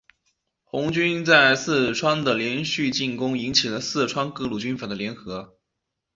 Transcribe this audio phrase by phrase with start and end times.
[0.63, 5.59] 红军在四川的连续进攻引起了四川各路军阀的联合。